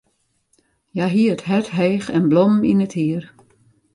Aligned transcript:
Hja 0.93 1.05
hie 1.13 1.31
it 1.33 1.45
hert 1.47 1.69
heech 1.77 2.09
en 2.17 2.25
blommen 2.31 2.67
yn 2.71 2.83
it 2.87 2.93
hier. 2.99 3.23